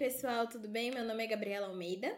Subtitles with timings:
[0.00, 0.90] pessoal, tudo bem?
[0.90, 2.10] Meu nome é Gabriela Almeida.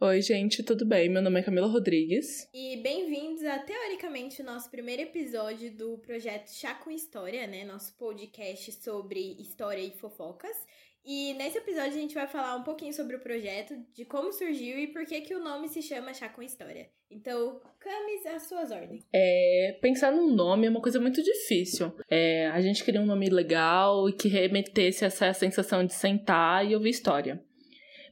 [0.00, 1.08] Oi, gente, tudo bem?
[1.08, 2.48] Meu nome é Camila Rodrigues.
[2.52, 7.64] E bem-vindos a, teoricamente, o nosso primeiro episódio do projeto Chá com História, né?
[7.64, 10.56] Nosso podcast sobre história e fofocas.
[11.04, 14.78] E nesse episódio a gente vai falar um pouquinho sobre o projeto, de como surgiu
[14.78, 16.88] e por que, que o nome se chama Chá com História.
[17.10, 19.04] Então, Camis, as suas ordens.
[19.12, 21.92] É, pensar num nome é uma coisa muito difícil.
[22.08, 26.74] É, a gente queria um nome legal e que remetesse essa sensação de sentar e
[26.74, 27.42] ouvir história.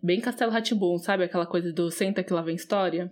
[0.02, 1.24] Bem Castelo Ratibum, sabe?
[1.24, 3.10] Aquela coisa do senta que lá vem história.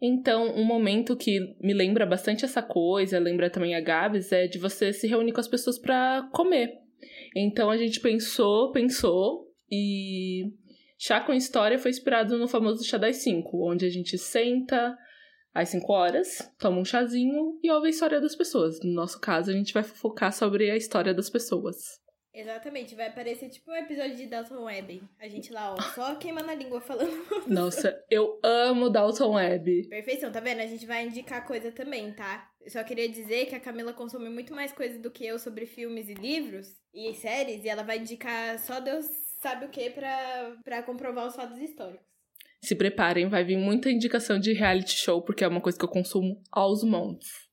[0.00, 4.58] Então, um momento que me lembra bastante essa coisa, lembra também a Gabs, é de
[4.58, 6.87] você se reunir com as pessoas para comer.
[7.34, 10.52] Então a gente pensou, pensou e
[10.98, 14.96] Chá com História foi inspirado no famoso Chá das 5, onde a gente senta
[15.54, 18.80] às 5 horas, toma um chazinho e ouve a história das pessoas.
[18.82, 22.00] No nosso caso, a gente vai focar sobre a história das pessoas.
[22.38, 25.02] Exatamente, vai parecer tipo um episódio de Dalton Web.
[25.18, 27.10] A gente lá, ó, só queimando a língua falando.
[27.48, 29.88] Nossa, eu amo Dalton Web.
[29.88, 30.60] Perfeição, tá vendo?
[30.60, 32.48] A gente vai indicar coisa também, tá?
[32.60, 35.66] Eu só queria dizer que a Camila consome muito mais coisa do que eu sobre
[35.66, 39.06] filmes e livros e séries, e ela vai indicar só Deus
[39.40, 42.06] sabe o que pra comprovar os fatos históricos.
[42.62, 45.90] Se preparem, vai vir muita indicação de reality show, porque é uma coisa que eu
[45.90, 47.48] consumo aos montes.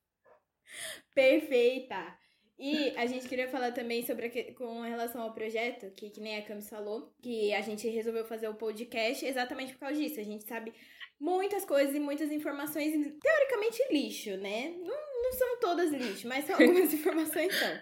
[1.16, 2.24] Perfeita!
[2.58, 6.38] E a gente queria falar também sobre a, com relação ao projeto, que, que nem
[6.38, 10.20] a Camis falou, que a gente resolveu fazer o podcast exatamente por causa disso.
[10.20, 10.74] A gente sabe
[11.20, 14.74] muitas coisas e muitas informações, teoricamente lixo, né?
[14.80, 17.82] Não, não são todas lixo, mas algumas informações são.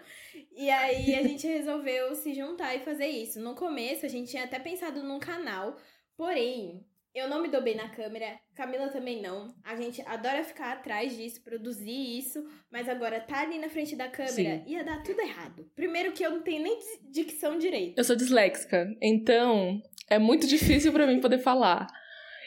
[0.56, 3.40] E aí a gente resolveu se juntar e fazer isso.
[3.40, 5.76] No começo a gente tinha até pensado num canal,
[6.16, 6.84] porém
[7.14, 9.54] eu não me dou bem na câmera, Camila também não.
[9.62, 14.08] A gente adora ficar atrás disso, produzir isso, mas agora tá ali na frente da
[14.08, 14.64] câmera Sim.
[14.66, 15.70] ia dar tudo errado.
[15.76, 16.78] Primeiro que eu não tenho nem
[17.10, 17.96] dicção direito.
[17.96, 19.80] Eu sou disléxica, então
[20.10, 21.86] é muito difícil para mim poder falar.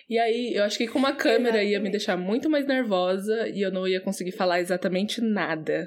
[0.09, 1.71] E aí, eu acho que com uma câmera Exatamente.
[1.71, 5.85] ia me deixar muito mais nervosa e eu não ia conseguir falar exatamente nada.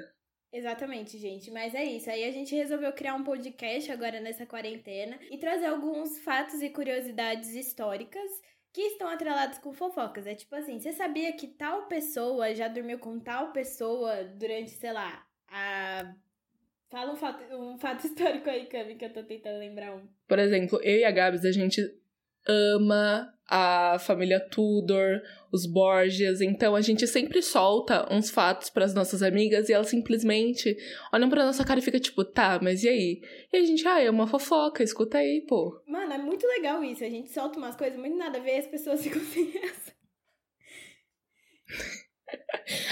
[0.53, 1.49] Exatamente, gente.
[1.49, 2.09] Mas é isso.
[2.09, 6.69] Aí a gente resolveu criar um podcast agora nessa quarentena e trazer alguns fatos e
[6.69, 8.29] curiosidades históricas
[8.73, 10.25] que estão atrelados com fofocas.
[10.25, 14.93] É tipo assim, você sabia que tal pessoa já dormiu com tal pessoa durante, sei
[14.93, 16.15] lá, a.
[16.89, 20.07] Fala um fato, um fato histórico aí, Cami, que eu tô tentando lembrar um.
[20.27, 21.81] Por exemplo, eu e a Gabs, a gente
[22.47, 28.93] ama a família Tudor, os Borgias, então a gente sempre solta uns fatos para as
[28.93, 30.77] nossas amigas e elas simplesmente
[31.11, 33.21] olham para nossa cara e fica tipo, tá, mas e aí?
[33.51, 35.83] E a gente, ah, é uma fofoca, escuta aí, pô.
[35.85, 38.59] Mano, é muito legal isso, a gente solta umas coisas muito nada a ver e
[38.59, 39.91] as pessoas ficam sem essa.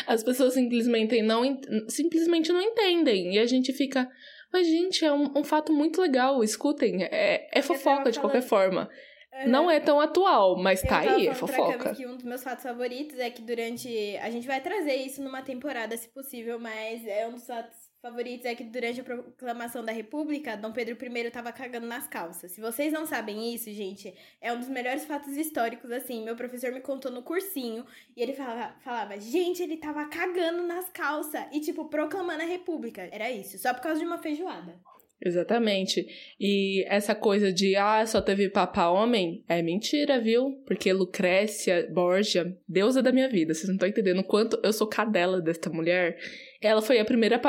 [0.06, 1.44] As pessoas simplesmente não,
[1.88, 4.09] simplesmente não entendem e a gente fica,
[4.52, 8.90] mas gente, é um, um fato muito legal, escutem, é, é fofoca de qualquer forma.
[9.34, 9.50] Uhum.
[9.50, 11.94] Não é tão atual, mas tá aí, é fofoca.
[11.94, 14.17] que um dos meus fatos favoritos é que durante.
[14.17, 18.45] A gente vai trazer isso numa temporada, se possível, mas é um dos fatos favoritos
[18.45, 22.51] é que durante a proclamação da República, Dom Pedro I tava cagando nas calças.
[22.51, 26.23] Se vocês não sabem isso, gente, é um dos melhores fatos históricos, assim.
[26.23, 27.85] Meu professor me contou no cursinho
[28.16, 33.09] e ele falava, falava gente, ele tava cagando nas calças e, tipo, proclamando a República.
[33.12, 34.79] Era isso, só por causa de uma feijoada.
[35.22, 36.07] Exatamente.
[36.40, 40.62] E essa coisa de, ah, só teve papa homem, é mentira, viu?
[40.66, 44.88] Porque Lucrécia Borgia, deusa da minha vida, vocês não estão entendendo o quanto eu sou
[44.88, 46.18] cadela desta mulher.
[46.62, 47.40] Ela foi a primeira,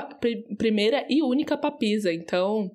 [0.59, 2.71] primeira e única papisa, então.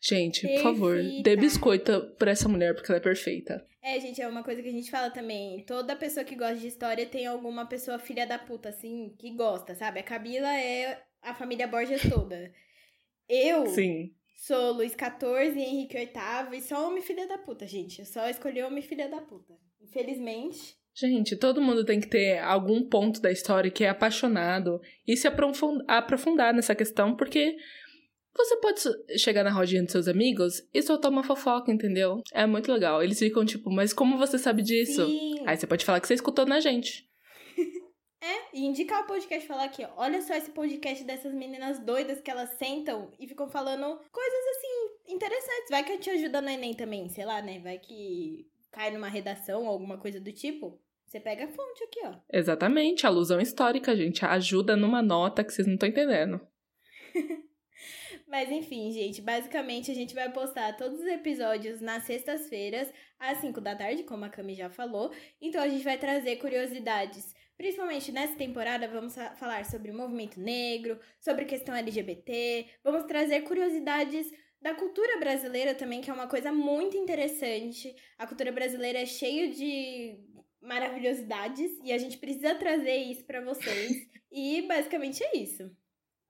[0.00, 0.62] Gente, perfeita.
[0.62, 3.64] por favor, dê biscoito pra essa mulher, porque ela é perfeita.
[3.80, 5.64] É, gente, é uma coisa que a gente fala também.
[5.64, 9.74] Toda pessoa que gosta de história tem alguma pessoa filha da puta, assim, que gosta,
[9.74, 10.00] sabe?
[10.00, 12.52] A Camila é a família Borges toda.
[13.34, 14.10] Eu Sim.
[14.36, 18.00] sou Luiz XIV e Henrique VIII e só homem filha da puta, gente.
[18.00, 19.54] Eu só escolhi homem filha da puta.
[19.80, 20.76] Infelizmente.
[20.94, 25.26] Gente, todo mundo tem que ter algum ponto da história que é apaixonado e se
[25.88, 27.56] aprofundar nessa questão, porque
[28.36, 28.82] você pode
[29.18, 32.20] chegar na rodinha dos seus amigos e soltar uma fofoca, entendeu?
[32.34, 33.02] É muito legal.
[33.02, 35.06] Eles ficam tipo, mas como você sabe disso?
[35.06, 35.42] Sim.
[35.46, 37.10] Aí você pode falar que você escutou na gente.
[38.22, 42.20] É, e indicar o podcast falar aqui, ó, olha só esse podcast dessas meninas doidas
[42.20, 45.68] que elas sentam e ficam falando coisas assim interessantes.
[45.68, 47.58] Vai que eu te ajuda no Enem também, sei lá, né?
[47.58, 50.80] Vai que cai numa redação ou alguma coisa do tipo.
[51.04, 52.14] Você pega a fonte aqui, ó.
[52.32, 54.24] Exatamente, alusão histórica, gente.
[54.24, 56.40] Ajuda numa nota que vocês não estão entendendo.
[58.28, 63.60] Mas enfim, gente, basicamente a gente vai postar todos os episódios nas sextas-feiras, às 5
[63.60, 65.12] da tarde, como a Cami já falou.
[65.40, 70.98] Então a gente vai trazer curiosidades Principalmente nessa temporada, vamos falar sobre o movimento negro,
[71.20, 74.26] sobre questão LGBT, vamos trazer curiosidades
[74.60, 77.94] da cultura brasileira também, que é uma coisa muito interessante.
[78.18, 80.18] A cultura brasileira é cheia de
[80.60, 84.08] maravilhosidades e a gente precisa trazer isso para vocês.
[84.32, 85.70] e basicamente é isso.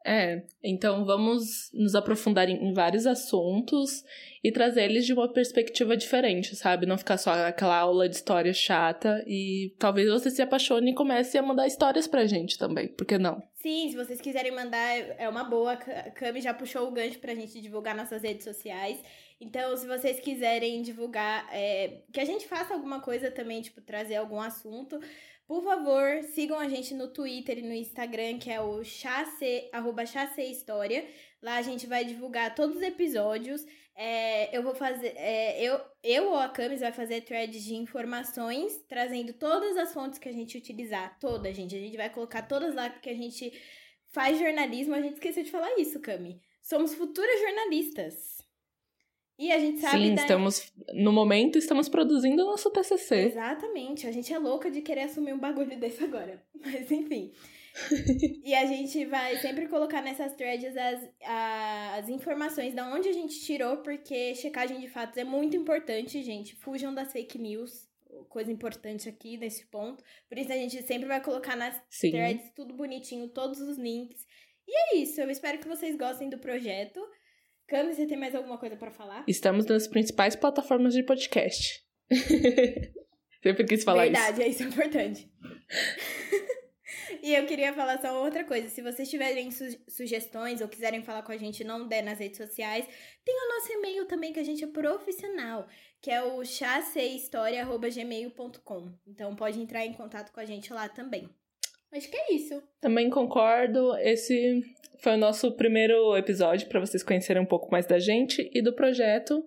[0.05, 4.05] É, então vamos nos aprofundar em vários assuntos
[4.43, 6.87] e trazer eles de uma perspectiva diferente, sabe?
[6.87, 11.39] Não ficar só aquela aula de história chata e talvez você se apaixone e comece
[11.39, 13.43] a mandar histórias pra gente também, por que não?
[13.55, 15.75] Sim, se vocês quiserem mandar, é uma boa.
[15.75, 19.01] A Cami já puxou o gancho pra gente divulgar nossas redes sociais.
[19.41, 24.17] Então, se vocês quiserem divulgar, é, que a gente faça alguma coisa também, tipo, trazer
[24.17, 25.01] algum assunto,
[25.47, 30.05] por favor, sigam a gente no Twitter e no Instagram, que é o chace, arroba
[30.05, 31.07] História.
[31.43, 33.67] Lá a gente vai divulgar todos os episódios.
[33.95, 35.13] É, eu vou fazer.
[35.17, 40.19] É, eu, eu ou a Camis vai fazer threads de informações, trazendo todas as fontes
[40.19, 41.19] que a gente utilizar.
[41.19, 41.75] Toda, gente.
[41.77, 43.53] A gente vai colocar todas lá, porque a gente
[44.13, 44.95] faz jornalismo.
[44.95, 46.41] A gente esqueceu de falar isso, Cami.
[46.63, 48.42] Somos futuras jornalistas.
[49.43, 49.99] E a gente sabe.
[49.99, 50.23] Sim, da...
[50.23, 50.73] estamos.
[50.95, 53.27] No momento, estamos produzindo o nosso TCC.
[53.27, 54.07] Exatamente.
[54.07, 56.41] A gente é louca de querer assumir um bagulho desse agora.
[56.55, 57.33] Mas, enfim.
[58.45, 61.09] e a gente vai sempre colocar nessas threads as,
[61.99, 66.55] as informações da onde a gente tirou, porque checagem de fatos é muito importante, gente.
[66.55, 67.91] Fujam das fake news.
[68.29, 70.05] Coisa importante aqui nesse ponto.
[70.29, 72.13] Por isso a gente sempre vai colocar nas Sim.
[72.13, 74.25] threads tudo bonitinho, todos os links.
[74.69, 75.21] E é isso.
[75.21, 77.01] Eu espero que vocês gostem do projeto.
[77.69, 79.25] Cami, você tem mais alguma coisa para falar?
[79.27, 81.83] Estamos nas principais plataformas de podcast.
[83.43, 84.37] Sempre quis falar Verdade, isso.
[84.37, 85.29] Verdade, é isso importante.
[87.23, 88.69] e eu queria falar só outra coisa.
[88.69, 92.37] Se vocês tiverem su sugestões ou quiserem falar com a gente não der nas redes
[92.37, 92.87] sociais,
[93.25, 95.67] tem o nosso e-mail também, que a gente é profissional,
[96.01, 98.93] que é o chassehistoria.gmail.com.
[99.07, 101.29] Então pode entrar em contato com a gente lá também.
[101.93, 102.63] Acho que é isso.
[102.81, 103.97] Também concordo.
[103.99, 104.63] Esse
[104.99, 108.73] foi o nosso primeiro episódio para vocês conhecerem um pouco mais da gente e do
[108.73, 109.45] projeto.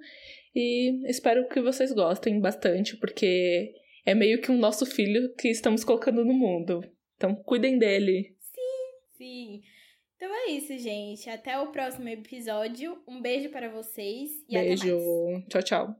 [0.53, 3.73] E espero que vocês gostem bastante, porque
[4.05, 6.81] é meio que um nosso filho que estamos colocando no mundo.
[7.15, 8.35] Então, cuidem dele.
[8.39, 9.61] Sim, sim.
[10.15, 11.29] Então é isso, gente.
[11.29, 13.01] Até o próximo episódio.
[13.07, 14.83] Um beijo para vocês e beijo.
[14.83, 15.45] até mais.
[15.47, 15.95] Tchau, tchau.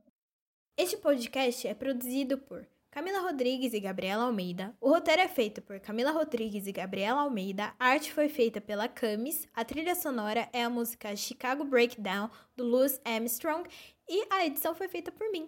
[0.78, 2.66] Este podcast é produzido por
[2.96, 4.74] Camila Rodrigues e Gabriela Almeida.
[4.80, 7.74] O roteiro é feito por Camila Rodrigues e Gabriela Almeida.
[7.78, 9.46] A arte foi feita pela Camis.
[9.54, 13.68] A trilha sonora é a música Chicago Breakdown do Louis Armstrong
[14.08, 15.46] e a edição foi feita por mim.